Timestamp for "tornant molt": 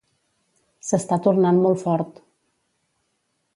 1.27-1.83